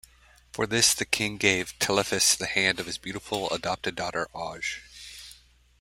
[0.51, 4.79] For this the King gave Telephus the hand of his beautiful adopted daughter Auge.